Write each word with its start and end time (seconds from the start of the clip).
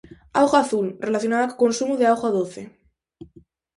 Auga 0.39 0.61
azul: 0.65 0.87
relacionada 1.07 1.49
co 1.49 1.61
consumo 1.63 1.93
de 1.99 2.05
auga 2.11 2.29
doce. 2.37 2.63